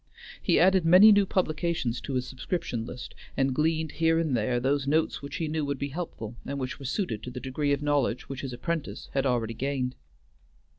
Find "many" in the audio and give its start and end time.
0.83-1.11